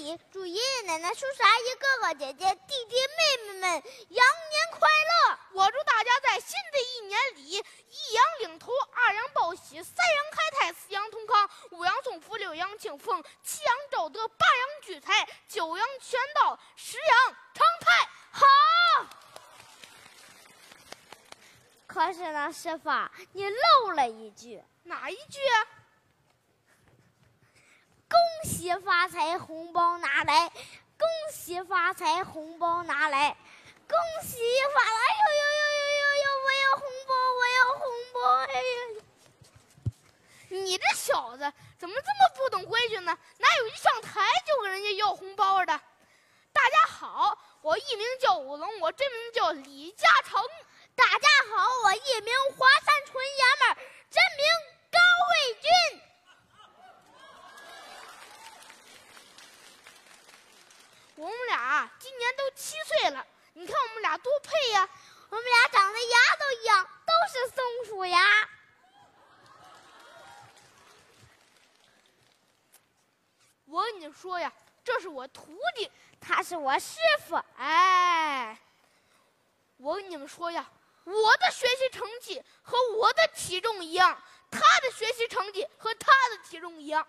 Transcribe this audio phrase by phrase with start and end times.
[0.00, 3.70] 年里，祝爷爷奶奶、叔叔阿姨、哥哥姐姐、弟弟妹妹们
[4.08, 5.38] 羊年快乐！
[5.52, 18.08] 我祝大家在新的一年里，一羊领头，二羊报喜，三羊开泰，四羊同康，五羊送福，六羊庆丰，七羊照德，八羊聚财，九羊全到，十羊成泰。
[18.30, 18.46] 好。
[21.86, 22.90] 可是呢，师傅，
[23.32, 24.62] 你漏了一句。
[24.84, 25.38] 哪一句？
[25.40, 25.81] 恭
[28.62, 30.48] 喜发财，红包拿来！
[30.96, 33.36] 恭喜发财，红包拿来！
[33.88, 34.38] 恭喜
[34.72, 34.88] 发财！
[34.88, 36.26] 哎呦呦呦呦呦呦！
[36.44, 37.82] 我要红包，我要红
[38.14, 38.20] 包！
[38.46, 39.90] 哎呀，
[40.50, 43.18] 你这小子怎么这么不懂规矩呢？
[43.38, 45.80] 哪有一上台就跟人家要红包的？
[46.52, 50.40] 大家好，我艺名叫武龙，我真名叫李嘉诚。
[50.94, 53.74] 大家好，我艺名华山纯爷们儿，
[54.08, 54.46] 真名
[54.92, 54.98] 高
[55.32, 55.68] 卫军。
[61.14, 64.88] 我们俩今年都七岁了，你看我们俩多配呀！
[65.28, 68.20] 我们俩长得牙都一样，都是松鼠牙。
[73.66, 75.88] 我跟你说呀，这是我徒弟，
[76.20, 77.40] 他是我师傅。
[77.56, 78.58] 哎，
[79.76, 80.68] 我跟你们说呀。
[81.04, 87.06] 我的学习成绩和我的体重一样，他的学习成绩和他的体重一样。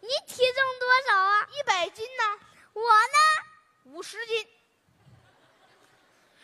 [0.00, 1.46] 你体重多少啊？
[1.50, 2.40] 一百斤呢。
[2.72, 3.49] 我呢？
[3.84, 4.48] 五十斤。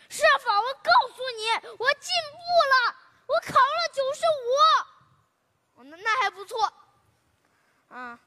[0.09, 2.37] 师傅，我告诉你，我进步
[2.71, 2.95] 了，
[3.27, 5.83] 我考了九十五。
[5.89, 6.73] 那那还不错。
[7.89, 8.19] 啊，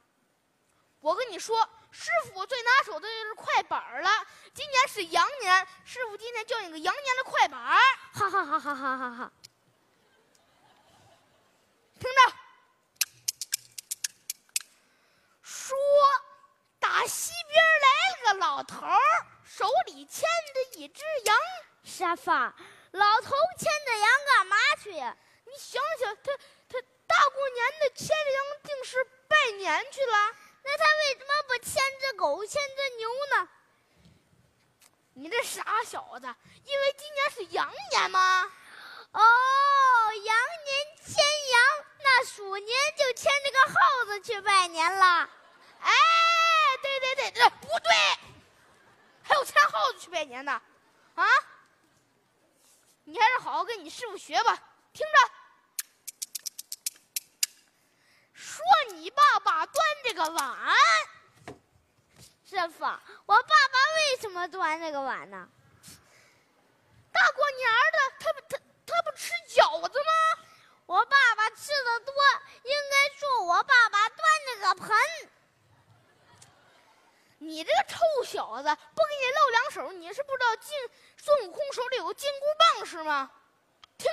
[1.00, 1.68] 我跟你说。
[1.92, 4.08] 师傅我最拿手的就是快板了。
[4.54, 7.60] 今年是羊年，师傅今天教你个羊年的快板。
[7.60, 9.32] 哈哈哈哈哈哈哈。
[11.98, 12.32] 听着，
[15.42, 15.76] 说
[17.00, 18.86] 打西边来了个老头
[19.42, 21.34] 手里牵着一只羊。
[21.82, 22.54] 沙发，
[22.90, 25.16] 老头牵着羊干嘛去呀？
[25.46, 26.30] 你想想，他
[26.68, 30.36] 他大过年的牵着羊，定是拜年去了。
[30.62, 33.48] 那他为什么不牵着狗、牵着牛呢？
[35.14, 36.26] 你这傻小子！
[36.66, 38.52] 因为今年是羊年吗？
[39.12, 39.22] 哦，
[40.12, 40.36] 羊
[40.66, 45.30] 年牵羊，那鼠年就牵着个耗子去拜年了。
[45.80, 45.92] 哎，
[50.20, 51.24] 拜年的，啊？
[53.04, 54.54] 你还是好好跟你师傅学吧，
[54.92, 55.18] 听着。
[58.34, 60.76] 说你爸爸端这个碗，
[62.44, 65.48] 师傅，我爸爸为什么端这个碗呢？
[67.10, 70.44] 大过年的，他不他他不吃饺子吗？
[70.84, 72.12] 我爸爸吃的多，
[72.64, 74.18] 应该说我爸爸端
[74.52, 74.90] 这个盆。
[77.42, 79.00] 你这个臭小子，不
[79.92, 80.76] 你是不知道金
[81.16, 83.30] 孙悟空手里有个金箍棒是吗？
[83.96, 84.12] 听着，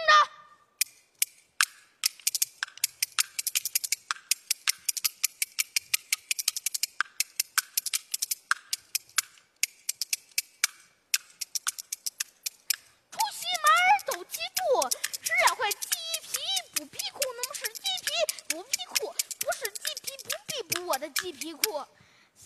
[13.12, 13.68] 出西门
[14.06, 14.90] 走七步，
[15.22, 15.78] 拾两块鸡
[16.22, 16.40] 皮
[16.76, 18.12] 补皮裤，那么是鸡皮
[18.50, 21.86] 补皮裤，不是鸡皮不补补我的鸡皮裤。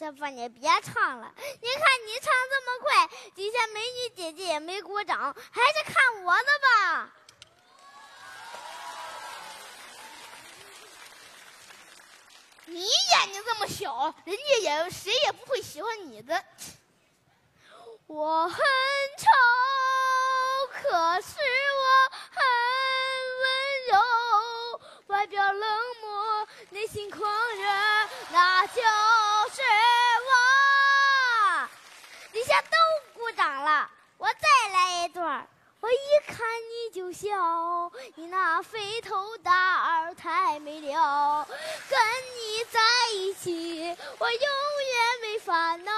[0.01, 1.31] 师傅，你别唱了！
[1.37, 7.09] 你看你唱这么快，底下美女姐姐也没鼓掌，还是看我的吧。
[12.65, 16.43] 你眼睛这么小，人家也谁也不会喜欢你的。
[18.07, 18.57] 我很
[19.19, 19.27] 丑，
[20.81, 21.37] 可是
[21.77, 22.41] 我很
[23.43, 23.51] 温
[23.91, 27.21] 柔，外表冷漠，内心狂
[27.55, 27.69] 热，
[28.31, 28.65] 那
[32.61, 32.77] 都
[33.13, 33.89] 鼓掌了。
[34.17, 35.47] 我再来一段
[35.79, 35.95] 我一
[36.27, 41.47] 看你就笑，你那肥头大耳太美了，
[41.89, 41.99] 跟
[42.35, 42.79] 你在
[43.13, 45.91] 一起我永远没烦恼。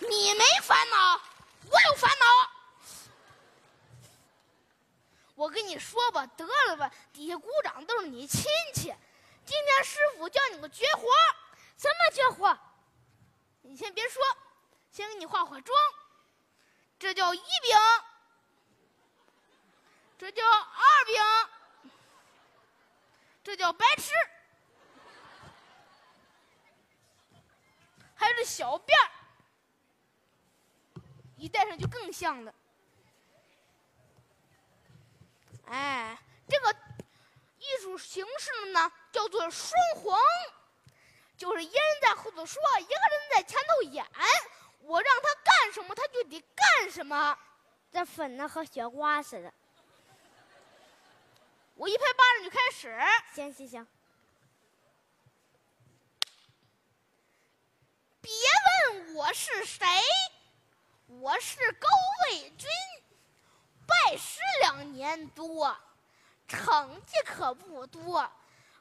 [0.00, 1.20] 你没烦恼，
[1.68, 2.24] 我有烦恼。
[5.34, 8.94] 我跟你说吧，得了吧，底下鼓掌都是你亲戚。
[9.48, 11.08] 今天师傅教你个绝活。
[11.78, 12.58] 什么绝活？
[13.62, 14.22] 你先别说，
[14.90, 15.78] 先给你化化妆。
[16.98, 17.78] 这叫一饼，
[20.18, 21.90] 这叫二饼，
[23.42, 24.12] 这叫白痴，
[28.16, 29.10] 还有这小辫儿，
[31.36, 32.54] 一戴上就更像了。
[35.68, 36.18] 哎，
[36.48, 36.76] 这个
[37.68, 40.18] 艺术形式呢，叫做双簧，
[41.36, 44.04] 就是一人在后头说，一个人在前头演。
[44.80, 47.38] 我让他干什么，他就得干什么。
[47.92, 49.52] 这粉的和雪瓜似的。
[51.74, 52.98] 我一拍巴掌就开始。
[53.34, 53.86] 行行行。
[58.20, 58.32] 别
[58.92, 59.86] 问我是谁，
[61.06, 61.88] 我是高
[62.30, 62.68] 卫军，
[63.86, 65.76] 拜师两年多，
[66.48, 68.20] 成绩可不多。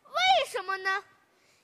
[0.03, 1.03] 为什么呢？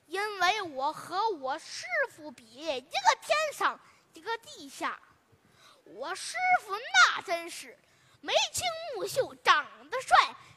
[0.06, 3.80] 因为我和我师傅比，一个天上，
[4.12, 5.00] 一个地下。
[5.84, 7.76] 我师傅那真是
[8.20, 8.64] 眉清
[8.94, 10.16] 目秀，长得帅，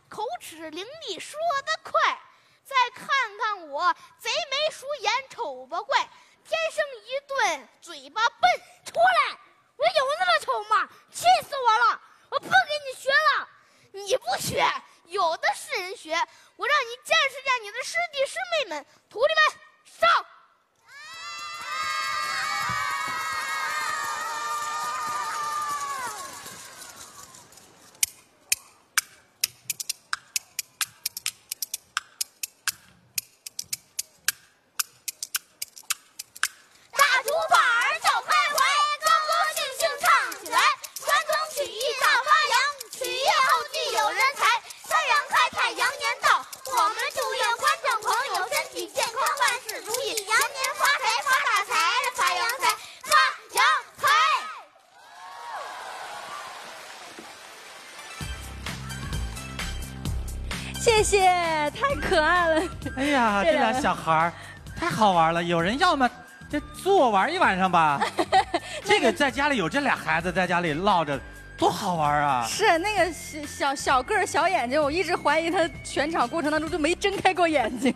[0.09, 2.19] 口齿伶俐，说得快。
[2.63, 3.07] 再看
[3.37, 5.97] 看我，贼眉鼠眼，丑八怪，
[6.43, 8.41] 天生一对嘴巴笨。
[8.83, 9.39] 出来！
[9.77, 10.89] 我有那么丑吗？
[11.11, 12.01] 气死我了！
[12.29, 13.49] 我不跟你学了。
[13.91, 14.65] 你不学，
[15.05, 16.13] 有的是人学。
[16.55, 18.25] 我让你见识见你的师弟
[18.77, 18.83] 师
[19.19, 19.36] 妹
[60.87, 61.19] 谢谢，
[61.71, 62.63] 太可爱了。
[62.95, 64.33] 哎呀， 这俩小孩儿
[64.73, 66.09] 太好玩了，有人要吗？
[66.49, 67.99] 这租我玩一晚上吧。
[68.85, 71.19] 这个在家里有这俩孩子在家里唠着，
[71.57, 72.47] 多好玩啊！
[72.47, 77.93] 是那个小小小个儿小眼睛，我一直怀疑他全场过程当中就没睁开过眼睛。